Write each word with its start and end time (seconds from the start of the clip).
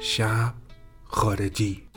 شب 0.00 0.54
خارجی. 1.04 1.89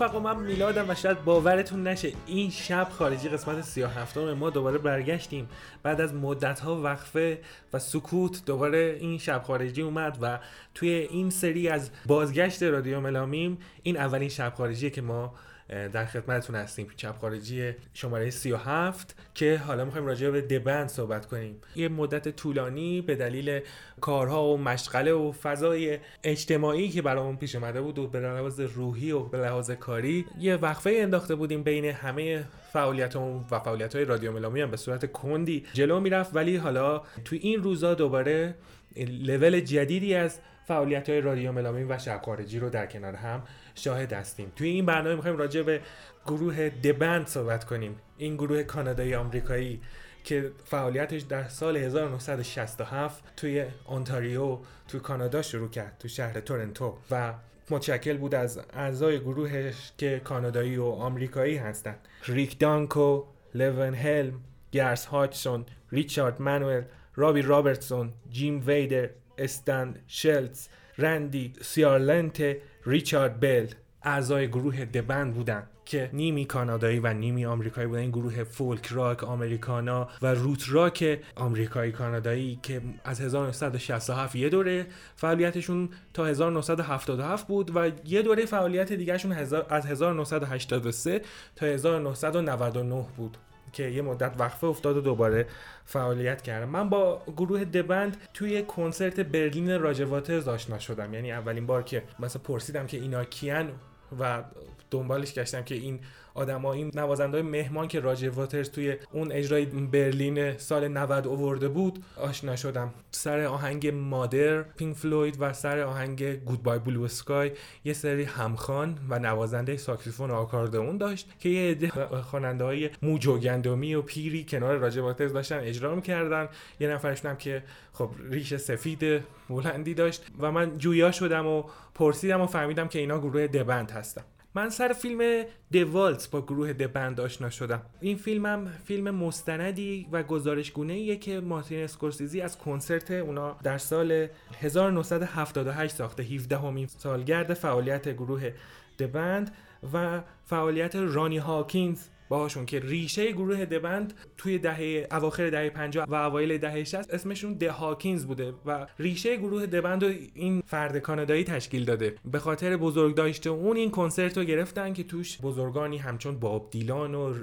رفقا 0.00 0.20
من 0.20 0.36
میلادم 0.36 0.90
و 0.90 0.94
شاید 0.94 1.24
باورتون 1.24 1.86
نشه 1.86 2.12
این 2.26 2.50
شب 2.50 2.88
خارجی 2.90 3.28
قسمت 3.28 3.60
37 3.60 4.18
ما 4.18 4.50
دوباره 4.50 4.78
برگشتیم. 4.78 5.48
بعد 5.82 6.00
از 6.00 6.14
مدت 6.14 6.60
ها 6.60 6.82
وقفه 6.82 7.38
و 7.72 7.78
سکوت 7.78 8.44
دوباره 8.46 8.96
این 9.00 9.18
شب 9.18 9.42
خارجی 9.46 9.82
اومد 9.82 10.18
و 10.22 10.38
توی 10.74 10.88
این 10.88 11.30
سری 11.30 11.68
از 11.68 11.90
بازگشت 12.06 12.62
رادیو 12.62 13.00
ملامیم 13.00 13.58
این 13.82 13.96
اولین 13.96 14.28
شب 14.28 14.52
خارجیه 14.56 14.90
که 14.90 15.02
ما 15.02 15.34
در 15.70 16.04
خدمتتون 16.04 16.56
هستیم. 16.56 16.86
شب 16.96 17.14
خارجی 17.20 17.72
شماره 17.94 18.30
37 18.30 19.16
که 19.34 19.56
حالا 19.66 19.84
می‌خوایم 19.84 20.06
راجع 20.06 20.30
به 20.30 20.40
دبند 20.40 20.88
صحبت 20.88 21.26
کنیم. 21.26 21.56
یه 21.76 21.88
مدت 21.88 22.28
طولانی 22.28 23.00
به 23.02 23.14
دلیل 23.14 23.60
کارها 24.00 24.44
و 24.44 24.58
مشغله 24.58 25.12
و 25.12 25.32
فضای 25.32 25.98
اجتماعی 26.24 26.88
که 26.88 27.02
برامون 27.02 27.36
پیش 27.36 27.54
اومده 27.54 27.80
بود 27.80 27.98
و 27.98 28.06
به 28.06 28.20
لحاظ 28.20 28.60
روحی 28.60 29.12
و 29.12 29.20
به 29.20 29.38
لحاظ 29.38 29.70
کاری 29.70 30.26
یه 30.38 30.56
وقفه 30.56 30.90
انداخته 30.96 31.34
بودیم 31.34 31.62
بین 31.62 31.84
همه 31.84 32.44
فعالیت 32.72 33.16
و 33.16 33.44
فعالیت 33.50 33.96
های 33.96 34.04
رادیو 34.04 34.32
ملامی 34.32 34.60
هم 34.60 34.70
به 34.70 34.76
صورت 34.76 35.12
کندی 35.12 35.64
جلو 35.72 36.00
می‌رفت. 36.00 36.36
ولی 36.36 36.56
حالا 36.56 37.02
تو 37.24 37.36
این 37.40 37.62
روزا 37.62 37.94
دوباره 37.94 38.54
لول 38.96 39.60
جدیدی 39.60 40.14
از 40.14 40.38
فعالیت 40.66 41.08
های 41.08 41.20
رادیو 41.20 41.52
ملامی 41.52 41.84
و 41.84 41.98
شب 41.98 42.20
خارجی 42.24 42.58
رو 42.58 42.70
در 42.70 42.86
کنار 42.86 43.14
هم 43.14 43.42
شاهد 43.74 44.12
هستیم. 44.12 44.52
توی 44.56 44.68
این 44.68 44.86
برنامه 44.86 45.14
می‌خوایم 45.14 45.36
راجع 45.36 45.62
به 45.62 45.80
گروه 46.26 46.68
دبند 46.68 47.26
صحبت 47.26 47.64
کنیم. 47.64 47.96
این 48.18 48.36
گروه 48.36 48.62
کانادایی 48.62 49.14
آمریکایی 49.14 49.80
که 50.24 50.52
فعالیتش 50.64 51.22
در 51.22 51.48
سال 51.48 51.76
1967 51.76 53.24
توی 53.36 53.64
اونتاریو 53.86 54.58
توی 54.88 55.00
کانادا 55.00 55.42
شروع 55.42 55.70
کرد 55.70 55.96
تو 55.98 56.08
شهر 56.08 56.40
تورنتو 56.40 56.96
و 57.10 57.34
متشکل 57.70 58.16
بود 58.16 58.34
از 58.34 58.60
اعضای 58.72 59.20
گروهش 59.20 59.92
که 59.98 60.20
کانادایی 60.24 60.76
و 60.76 60.84
آمریکایی 60.84 61.56
هستند. 61.56 62.08
ریک 62.26 62.58
دانکو، 62.58 63.24
لون 63.54 63.94
هلم، 63.94 64.40
گرس 64.72 65.06
هاچسون، 65.06 65.66
ریچارد 65.92 66.42
منوئل، 66.42 66.82
رابی 67.14 67.42
رابرتسون، 67.42 68.12
جیم 68.30 68.62
ویدر، 68.66 69.08
استن 69.38 69.94
شلتز، 70.06 70.68
رندی 70.98 71.52
سیارلنت، 71.62 72.56
ریچارد 72.86 73.40
بل 73.40 73.66
اعضای 74.02 74.48
گروه 74.48 74.84
دبند 74.84 75.34
بودن 75.34 75.62
که 75.84 76.10
نیمی 76.12 76.44
کانادایی 76.44 76.98
و 76.98 77.12
نیمی 77.12 77.46
آمریکایی 77.46 77.86
بودن. 77.86 78.00
این 78.00 78.10
گروه 78.10 78.44
فولک 78.44 78.86
راک 78.86 79.24
آمریکانا 79.24 80.08
و 80.22 80.34
روت 80.34 80.64
راک 80.68 81.20
آمریکایی 81.36 81.92
کانادایی 81.92 82.58
که 82.62 82.80
از 83.04 83.20
1967 83.20 84.36
یه 84.36 84.48
دوره 84.48 84.86
فعالیتشون 85.16 85.88
تا 86.14 86.26
1977 86.26 87.46
بود 87.46 87.76
و 87.76 87.90
یه 88.04 88.22
دوره 88.22 88.46
فعالیت 88.46 88.92
دیگهشون 88.92 89.32
از 89.68 89.86
1983 89.86 91.20
تا 91.56 91.66
1999 91.66 93.06
بود. 93.16 93.36
که 93.72 93.82
یه 93.82 94.02
مدت 94.02 94.32
وقفه 94.38 94.66
افتاد 94.66 94.96
و 94.96 95.00
دوباره 95.00 95.46
فعالیت 95.84 96.42
کردم. 96.42 96.68
من 96.68 96.88
با 96.88 97.22
گروه 97.36 97.64
دبند 97.64 98.16
توی 98.34 98.62
کنسرت 98.62 99.20
برلین 99.20 99.80
راجر 99.80 100.04
واترز 100.04 100.48
آشنا 100.48 100.78
شدم. 100.78 101.14
یعنی 101.14 101.32
اولین 101.32 101.66
بار 101.66 101.82
که 101.82 102.02
مثلا 102.18 102.42
پرسیدم 102.44 102.86
که 102.86 102.96
اینا 102.96 103.24
کیان 103.24 103.72
و 104.20 104.42
دنبالش 104.90 105.34
گشتم 105.34 105.62
که 105.62 105.74
این 105.74 106.00
آدما 106.34 106.72
این 106.72 106.90
نوازنده 106.94 107.42
مهمان 107.42 107.88
که 107.88 108.00
راجر 108.00 108.30
واترز 108.30 108.70
توی 108.70 108.96
اون 109.12 109.32
اجرای 109.32 109.64
برلین 109.64 110.56
سال 110.56 110.88
90 110.88 111.26
اوورده 111.26 111.68
بود 111.68 112.04
آشنا 112.16 112.56
شدم. 112.56 112.94
سر 113.10 113.44
آهنگ 113.44 113.86
مادر 113.88 114.62
پینک 114.62 114.96
فلوید 114.96 115.36
و 115.40 115.52
سر 115.52 115.80
آهنگ 115.80 116.44
گودبای 116.44 116.78
بلو 116.78 117.02
اسکای 117.02 117.50
یه 117.84 117.92
سری 117.92 118.24
همخوان 118.24 118.98
و 119.08 119.18
نوازنده 119.18 119.76
ساکسیفون 119.76 120.30
و 120.30 120.34
آکاردئون 120.34 120.98
داشت 120.98 121.28
که 121.38 121.48
یه 121.48 121.70
عده 121.70 121.88
خواننده 122.22 122.64
های 122.64 122.90
مو 123.02 123.22
جوگندمی 123.22 123.94
و 123.94 124.02
پیری 124.02 124.44
کنار 124.48 124.76
راجر 124.76 125.00
واترز 125.00 125.32
داشتن 125.32 125.58
اجرا 125.58 125.94
می‌کردن. 125.94 126.48
یه 126.80 126.88
نفرشون 126.88 127.30
هم 127.30 127.36
که 127.36 127.62
خب 127.92 128.10
ریش 128.30 128.56
سفید 128.56 129.22
بلندی 129.48 129.94
داشت 129.94 130.26
و 130.40 130.52
من 130.52 130.78
جویا 130.78 131.12
شدم 131.12 131.46
و 131.46 131.62
پرسیدم 131.94 132.40
و 132.40 132.46
فهمیدم 132.46 132.88
که 132.88 132.98
اینا 132.98 133.18
گروه 133.18 133.46
The 133.46 133.65
Band 133.65 133.90
هستن. 133.90 134.22
من 134.54 134.70
سر 134.70 134.92
فیلم 134.92 135.44
The 135.72 135.86
Last 135.86 136.05
Waltz 136.05 136.28
با 136.28 136.42
گروه 136.42 136.72
The 136.72 136.93
Band 136.93 137.20
آشنا 137.20 137.50
شدم. 137.50 137.82
این 138.00 138.16
فیلمم 138.16 138.72
فیلم 138.84 139.10
مستندی 139.10 140.08
و 140.12 140.22
گزارشگونه 140.22 140.92
ایه 140.92 141.16
که 141.16 141.40
مارتین 141.40 141.84
اسکورسیزی 141.84 142.40
از 142.40 142.58
کنسرت 142.58 143.10
اونا 143.10 143.56
در 143.62 143.78
سال 143.78 144.26
1978 144.60 145.94
ساخته. 145.94 146.22
17 146.22 146.58
همین 146.58 146.86
سالگرد 146.86 147.54
فعالیت 147.54 148.08
گروه 148.08 148.52
The 148.98 149.22
Band 149.22 149.54
و 149.92 150.20
فعالیت 150.44 150.96
رانی 150.96 151.38
هاکینز 151.38 152.06
باهاشون 152.30 152.66
که 152.66 152.80
ریشه 152.80 153.32
گروه 153.32 153.64
The 153.64 153.85
Band 153.85 154.14
توی 154.36 154.58
دهه 154.58 155.06
اواخر 155.10 155.50
دهه 155.50 155.70
50 155.70 156.06
و 156.08 156.14
اوایل 156.14 156.58
دهه 156.58 156.84
60 156.84 157.14
اسمشون 157.14 157.54
The 157.54 157.72
Hawkins 157.72 158.26
بوده 158.26 158.54
و 158.66 158.86
ریشه 158.98 159.36
گروه 159.36 159.66
The 159.66 159.82
Band 159.82 160.04
رو 160.04 160.10
این 160.34 160.62
فرد 160.66 160.98
کانادایی 160.98 161.44
تشکیل 161.44 161.84
داده. 161.84 162.14
به 162.24 162.38
خاطر 162.38 162.76
بزرگداشت 162.76 163.50
اون 163.50 163.76
این 163.76 163.90
کنسرت 163.90 164.38
رو 164.38 164.44
گرفتن 164.44 164.92
که 164.92 165.04
توش 165.04 165.40
بزرگانی 165.40 165.98
همچون 165.98 166.38
باب 166.38 166.70
دیلان 166.70 167.14
و 167.14 167.34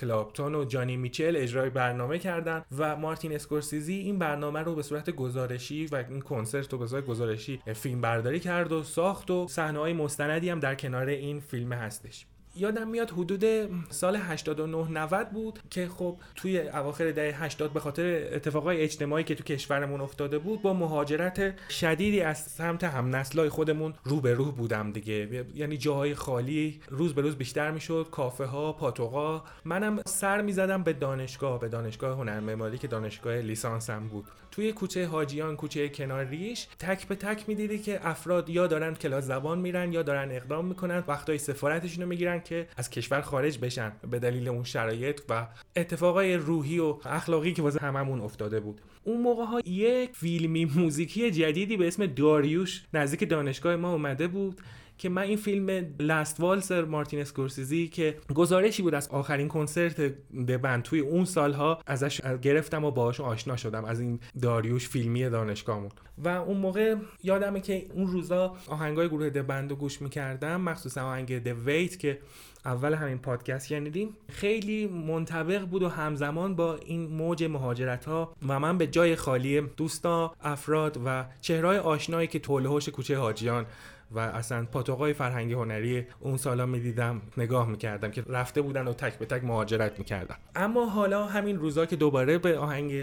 کلاپتون 0.00 0.54
و 0.54 0.64
جانی 0.64 0.96
میچل 0.96 1.36
اجرای 1.36 1.70
برنامه 1.70 2.18
کردن 2.18 2.64
و 2.78 2.96
مارتین 2.96 3.32
اسکورسیزی 3.32 3.94
این 3.94 4.18
برنامه 4.18 4.60
رو 4.60 4.74
به 4.74 4.82
صورت 4.82 5.10
گزارشی 5.10 5.86
و 5.86 6.04
این 6.08 6.20
کنسرت 6.20 6.72
رو 6.72 6.78
به 6.78 6.86
صورت 6.86 7.06
گزارشی 7.06 7.60
فیلم 7.74 8.00
برداری 8.00 8.40
کرد 8.40 8.72
و 8.72 8.82
ساخت 8.82 9.30
و 9.30 9.48
صحنه 9.48 9.78
های 9.78 9.92
مستندی 9.92 10.50
هم 10.50 10.60
در 10.60 10.74
کنار 10.74 11.06
این 11.06 11.40
فیلم 11.40 11.72
هستش. 11.72 12.26
یادم 12.58 12.88
میاد 12.88 13.10
حدود 13.10 13.44
سال 13.90 14.16
89 14.16 14.90
90 14.90 15.30
بود 15.30 15.58
که 15.70 15.88
خب 15.88 16.16
توی 16.36 16.60
اواخر 16.60 17.10
دهه 17.10 17.44
80 17.44 17.72
به 17.72 17.80
خاطر 17.80 18.28
اتفاقای 18.32 18.80
اجتماعی 18.80 19.24
که 19.24 19.34
تو 19.34 19.44
کشورمون 19.44 20.00
افتاده 20.00 20.38
بود 20.38 20.62
با 20.62 20.74
مهاجرت 20.74 21.70
شدیدی 21.70 22.20
از 22.20 22.38
سمت 22.38 22.84
هم 22.84 23.16
نسلای 23.16 23.48
خودمون 23.48 23.94
رو 24.04 24.20
به 24.20 24.34
رو 24.34 24.52
بودم 24.52 24.92
دیگه. 24.92 25.44
یعنی 25.54 25.76
جاهای 25.76 26.14
خالی 26.14 26.80
روز 26.88 27.14
به 27.14 27.22
روز 27.22 27.36
بیشتر 27.36 27.70
می‌شد 27.70 28.08
کافه 28.10 28.44
ها 28.44 28.72
پاتوقا 28.72 29.42
منم 29.64 30.02
سر 30.06 30.42
می‌زدم 30.42 30.82
به 30.82 30.92
دانشگاه 30.92 31.60
به 31.60 31.68
دانشگاه 31.68 32.16
هنر 32.16 32.40
معماری 32.40 32.78
که 32.78 32.88
دانشگاه 32.88 33.36
لیسانسم 33.36 34.08
بود. 34.08 34.24
توی 34.50 34.72
کوچه 34.72 35.06
حاجیان 35.06 35.56
کوچه 35.56 35.88
کنار 35.88 36.24
ریش 36.24 36.66
تک 36.78 37.08
به 37.08 37.14
تک 37.14 37.48
می‌دیدی 37.48 37.78
که 37.78 38.08
افراد 38.08 38.48
یا 38.48 38.66
دارن 38.66 38.94
کلاس 38.94 39.24
زبان 39.24 39.58
میرن 39.58 39.92
یا 39.92 40.02
دارن 40.02 40.30
اقدام 40.30 40.64
می‌کنن 40.64 41.04
وقتای 41.08 41.38
سفارتشون 41.38 42.02
رو 42.02 42.08
می‌گیرن. 42.08 42.40
که 42.48 42.68
از 42.76 42.90
کشور 42.90 43.20
خارج 43.20 43.58
بشن 43.58 43.92
به 44.10 44.18
دلیل 44.18 44.48
اون 44.48 44.64
شرایط 44.64 45.20
و 45.28 45.46
اتفاقای 45.76 46.34
روحی 46.34 46.78
و 46.78 46.96
اخلاقی 47.04 47.52
که 47.52 47.62
واسه 47.62 47.80
هممون 47.80 48.20
افتاده 48.20 48.60
بود. 48.60 48.80
اون 49.04 49.20
موقع 49.20 49.44
ها 49.44 49.60
یک 49.60 50.10
فیلمی 50.16 50.64
موزیکی 50.64 51.30
جدیدی 51.30 51.76
به 51.76 51.86
اسم 51.86 52.06
داریوش 52.06 52.84
نزدیک 52.94 53.28
دانشگاه 53.28 53.76
ما 53.76 53.92
اومده 53.92 54.28
بود. 54.28 54.60
که 54.98 55.08
من 55.08 55.22
این 55.22 55.36
فیلم 55.36 55.86
لاست 56.00 56.40
والسر 56.40 56.84
مارتین 56.84 57.20
اسکورسیزی 57.20 57.88
که 57.88 58.16
گزارشی 58.34 58.82
بود 58.82 58.94
از 58.94 59.08
آخرین 59.08 59.48
کنسرت 59.48 60.00
دبند 60.46 60.82
توی 60.82 61.00
اون 61.00 61.24
سالها 61.24 61.82
ازش 61.86 62.20
گرفتم 62.20 62.84
و 62.84 62.90
باهاش 62.90 63.20
آشنا 63.20 63.56
شدم. 63.56 63.84
از 63.84 64.00
این 64.00 64.20
داریوش 64.42 64.88
فیلمی 64.88 65.30
دانشگاهمون 65.30 65.90
و 66.18 66.28
اون 66.28 66.56
موقع 66.56 66.94
یادمه 67.22 67.60
که 67.60 67.86
اون 67.94 68.06
روزا 68.06 68.56
آهنگای 68.66 69.08
گروه 69.08 69.30
دبند 69.30 69.70
رو 69.70 69.76
گوش 69.76 70.02
می‌کردم 70.02 70.60
مخصوصا 70.60 71.02
آهنگ 71.02 71.42
د 71.42 71.46
ویت 71.46 71.98
که 71.98 72.18
اول 72.64 72.94
همین 72.94 73.18
پادکست 73.18 73.66
شنیدیم. 73.66 74.16
خیلی 74.28 74.86
منطبق 74.86 75.64
بود 75.64 75.82
و 75.82 75.88
همزمان 75.88 76.56
با 76.56 76.76
این 76.76 77.06
موج 77.06 77.44
مهاجرت 77.44 78.04
ها 78.04 78.36
و 78.48 78.60
من 78.60 78.78
به 78.78 78.86
جای 78.86 79.16
خالی 79.16 79.60
دوستا 79.60 80.34
افراد 80.40 81.00
و 81.04 81.24
چهرهای 81.40 81.78
آشنایی 81.78 82.28
که 82.28 82.38
توله 82.38 82.80
کوچه 82.80 83.18
حاجیان 83.18 83.66
و 84.10 84.18
اصلا 84.18 84.64
پاتوقای 84.72 85.12
فرهنگی 85.12 85.52
هنری 85.52 86.06
اون 86.20 86.36
سالا 86.36 86.66
می‌دیدم 86.66 87.22
نگاه 87.36 87.68
می‌کردم 87.68 88.10
که 88.10 88.22
رفته 88.28 88.62
بودن 88.62 88.88
و 88.88 88.92
تک 88.92 89.18
به 89.18 89.26
تک 89.26 89.44
مهاجرت 89.44 89.98
می‌کردن. 89.98 90.36
اما 90.56 90.86
حالا 90.86 91.26
همین 91.26 91.58
روزا 91.58 91.86
که 91.86 91.96
دوباره 91.96 92.38
به 92.38 92.58
آهنگ 92.58 93.02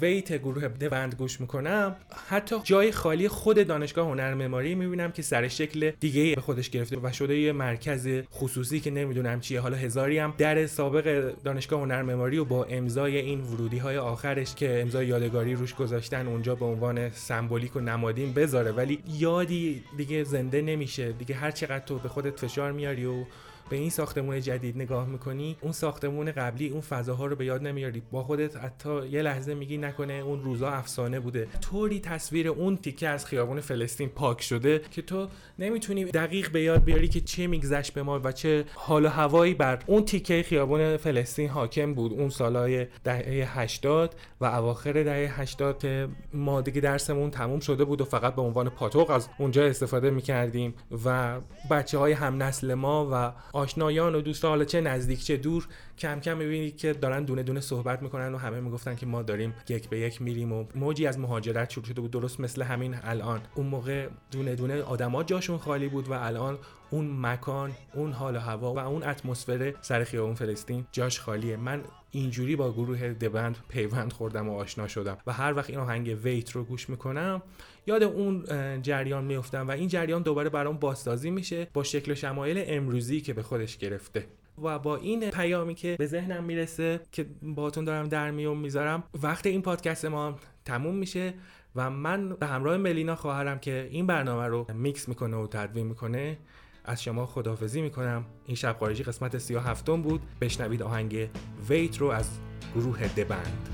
Wait 0.00 0.32
گروه 0.32 0.68
دوند 0.68 1.14
گوش 1.14 1.40
می‌کنم 1.40 1.96
حتی 2.28 2.56
جای 2.64 2.92
خالی 2.92 3.28
خود 3.28 3.66
دانشگاه 3.66 4.08
هنر 4.08 4.34
معماری 4.34 4.74
می‌بینم 4.74 5.12
که 5.12 5.22
سر 5.22 5.48
شکل 5.48 5.90
دیگه 6.00 6.34
به 6.34 6.40
خودش 6.40 6.70
گرفته 6.70 6.96
و 7.02 7.12
شده 7.12 7.38
یه 7.38 7.52
مرکز 7.52 8.08
خصوصی 8.32 8.80
که 8.80 8.90
نمی‌دونم 8.90 9.40
چیه. 9.40 9.60
حالا 9.60 9.76
هزاری 9.76 10.18
هم 10.18 10.34
در 10.38 10.66
سابق 10.66 11.32
دانشگاه 11.44 11.80
هنر 11.80 12.02
معماری 12.02 12.38
و 12.38 12.44
با 12.44 12.64
امضای 12.64 13.16
این 13.16 13.40
ورودی 13.40 13.78
های 13.78 13.98
آخرش 13.98 14.54
که 14.54 14.82
امضای 14.82 15.06
یادگاری 15.06 15.54
روش 15.54 15.74
گذاشتن 15.74 16.26
اونجا 16.26 16.54
به 16.54 16.64
عنوان 16.64 17.10
سمبولیک 17.10 17.76
و 17.76 17.80
نمادین 17.80 18.32
بذاره. 18.32 18.72
ولی 18.72 19.02
یادی 19.18 19.82
دیگه 19.96 20.24
زنده 20.26 20.62
نمیشه. 20.62 21.12
دیگه 21.12 21.34
هر 21.34 21.50
چقدر 21.50 21.84
تو 21.84 21.98
به 21.98 22.08
خودت 22.08 22.40
فشار 22.40 22.72
میاری 22.72 23.04
و 23.04 23.24
به 23.68 23.76
این 23.76 23.90
ساختمون 23.90 24.40
جدید 24.40 24.76
نگاه 24.76 25.06
می‌کنی 25.06 25.56
اون 25.60 25.72
ساختمون 25.72 26.32
قبلی 26.32 26.68
اون 26.68 26.80
فضاها 26.80 27.26
رو 27.26 27.36
به 27.36 27.44
یاد 27.44 27.62
نمیاری. 27.62 28.02
با 28.12 28.22
خودت 28.22 28.56
حتی 28.56 29.06
یه 29.08 29.22
لحظه 29.22 29.54
میگی 29.54 29.78
نکنه 29.78 30.12
اون 30.12 30.42
روزا 30.42 30.68
افسانه 30.68 31.20
بوده. 31.20 31.48
طوری 31.60 32.00
تصویر 32.00 32.48
اون 32.48 32.76
تیکه 32.76 33.08
از 33.08 33.26
خیابون 33.26 33.60
فلسطین 33.60 34.08
پاک 34.08 34.42
شده 34.42 34.82
که 34.90 35.02
تو 35.02 35.28
نمی‌تونی 35.58 36.04
دقیق 36.04 36.50
به 36.52 36.62
یاد 36.62 36.84
بیاری 36.84 37.08
که 37.08 37.20
چه 37.20 37.46
میگذشت 37.46 37.94
به 37.94 38.02
ما 38.02 38.20
و 38.24 38.32
چه 38.32 38.64
حال 38.74 39.04
و 39.04 39.08
هوایی 39.08 39.54
بر 39.54 39.78
اون 39.86 40.04
تیکه 40.04 40.42
خیابون 40.42 40.96
فلسطین 40.96 41.48
حاکم 41.48 41.94
بود. 41.94 42.12
اون 42.12 42.28
سالهای 42.28 42.86
دهه 43.04 43.60
80 43.60 44.14
و 44.40 44.44
اواخر 44.44 44.92
دهه 44.92 45.40
80 45.40 45.78
که 45.78 46.08
ما 46.34 46.60
دیگه 46.60 46.80
درسمون 46.80 47.30
تموم 47.30 47.60
شده 47.60 47.84
بود 47.84 48.00
و 48.00 48.04
فقط 48.04 48.34
به 48.34 48.42
عنوان 48.42 48.68
پاتوق 48.68 49.10
از 49.10 49.28
اونجا 49.38 49.66
استفاده 49.66 50.10
می‌کردیم 50.10 50.74
و 51.04 51.40
بچه 51.70 51.98
های 51.98 52.12
هم 52.12 52.42
نسل 52.42 52.74
ما 52.74 53.08
و 53.12 53.32
آشنایان 53.56 54.14
و 54.14 54.20
دوستان 54.20 54.48
حالا 54.48 54.64
چه 54.64 54.80
نزدیک 54.80 55.24
چه 55.24 55.36
دور 55.36 55.68
کم 55.98 56.20
کم 56.20 56.36
می‌بینید 56.36 56.76
که 56.76 56.92
دارن 56.92 57.24
دونه 57.24 57.42
دونه 57.42 57.60
صحبت 57.60 58.02
می‌کنن 58.02 58.34
و 58.34 58.38
همه 58.38 58.60
می‌گفتن 58.60 58.96
که 58.96 59.06
ما 59.06 59.22
داریم 59.22 59.54
یک 59.68 59.88
به 59.88 59.98
یک 59.98 60.22
میریم 60.22 60.52
و 60.52 60.64
موجی 60.74 61.06
از 61.06 61.18
مهاجرت 61.18 61.70
شروع 61.70 61.86
شده 61.86 62.00
بود 62.00 62.10
درست 62.10 62.40
مثل 62.40 62.62
همین 62.62 62.96
الان. 63.02 63.40
اون 63.54 63.66
موقع 63.66 64.08
دونه 64.30 64.54
دونه 64.54 64.82
آدما 64.82 65.24
جاشون 65.24 65.58
خالی 65.58 65.88
بود 65.88 66.08
و 66.08 66.12
الان 66.12 66.58
اون 66.90 67.20
مکان 67.20 67.72
اون 67.94 68.12
حال 68.12 68.36
و 68.36 68.38
هوا 68.38 68.74
و 68.74 68.78
اون 68.78 69.02
اتمسفر 69.02 69.74
سر 69.80 70.04
خیابون 70.04 70.34
فلسطین 70.34 70.86
جاش 70.92 71.20
خالیه. 71.20 71.56
من 71.56 71.82
اینجوری 72.16 72.56
با 72.56 72.72
گروه 72.72 73.08
دبند 73.08 73.56
پیوند 73.68 74.12
خوردم 74.12 74.48
و 74.48 74.56
آشنا 74.56 74.88
شدم 74.88 75.18
و 75.26 75.32
هر 75.32 75.54
وقت 75.54 75.70
این 75.70 75.78
آهنگ 75.78 76.18
ویت 76.22 76.50
رو 76.50 76.64
گوش 76.64 76.90
می‌کنم 76.90 77.42
یاد 77.86 78.02
اون 78.02 78.44
جریان 78.82 79.24
میفتم 79.24 79.68
و 79.68 79.70
این 79.70 79.88
جریان 79.88 80.22
دوباره 80.22 80.50
برام 80.50 80.78
بازسازی 80.78 81.30
میشه 81.30 81.68
با 81.74 81.82
شکل 81.82 82.12
و 82.12 82.14
شمایل 82.14 82.64
امروزی 82.66 83.20
که 83.20 83.34
به 83.34 83.42
خودش 83.42 83.78
گرفته 83.78 84.26
و 84.62 84.78
با 84.78 84.96
این 84.96 85.30
پیامی 85.30 85.74
که 85.74 85.96
به 85.98 86.06
ذهنم 86.06 86.44
می‌رسه 86.44 87.00
که 87.12 87.26
باتون 87.42 87.84
دارم 87.84 88.08
در 88.08 88.30
میون 88.30 88.58
می‌ذارم 88.58 89.02
وقت 89.22 89.46
این 89.46 89.62
پادکست 89.62 90.04
ما 90.04 90.38
تموم 90.64 90.94
میشه 90.94 91.34
و 91.74 91.90
من 91.90 92.28
به 92.28 92.46
همراه 92.46 92.76
ملینا 92.76 93.16
خواهرم 93.16 93.58
که 93.58 93.88
این 93.90 94.06
برنامه 94.06 94.46
رو 94.46 94.66
میکس 94.74 95.08
می‌کنه 95.08 95.36
و 95.36 95.46
تدوین 95.46 95.86
می‌کنه 95.86 96.38
از 96.86 97.02
شما 97.02 97.26
خداحافظی 97.26 97.82
می‌کنم. 97.82 98.24
این 98.46 98.56
شب 98.56 98.76
خارجی 98.80 99.02
قسمت 99.02 99.38
سیا 99.38 99.60
هفتم 99.60 100.02
بود. 100.02 100.22
بشنوید 100.40 100.82
آهنگ 100.82 101.28
ویت 101.68 101.98
رو 101.98 102.06
از 102.06 102.28
گروه 102.74 103.08
دبند 103.08 103.68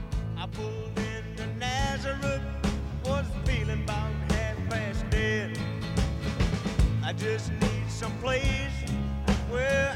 Where 9.52 9.91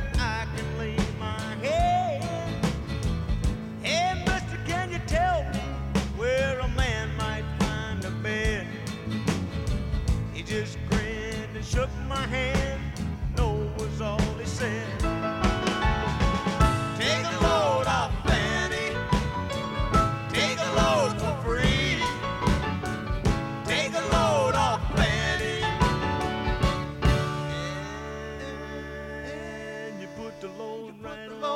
alone, 30.45 30.95
right 31.03 31.31
along. 31.31 31.56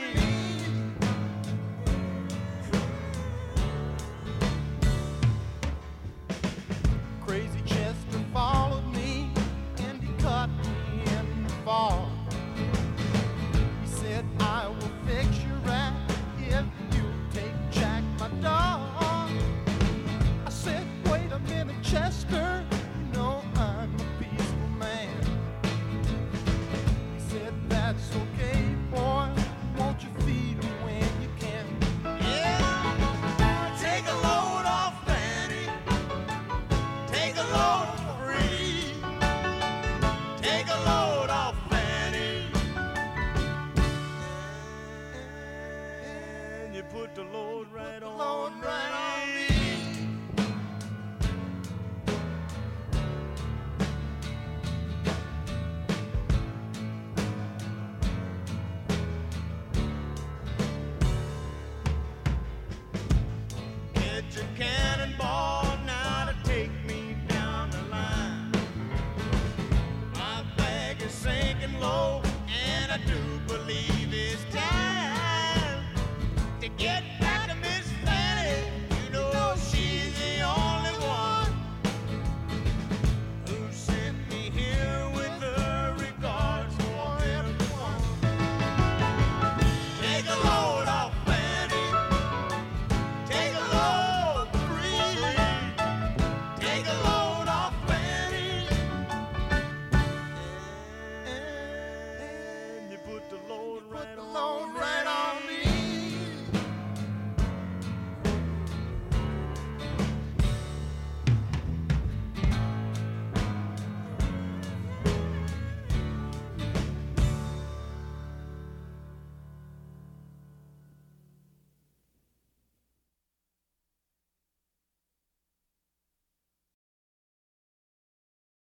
put 46.89 47.13
the 47.15 47.23
load 47.23 47.67
right, 47.73 47.93
put 47.93 48.01
the 48.01 48.07
on, 48.07 48.17
load 48.17 48.65
right 48.65 48.91
on. 48.93 49.10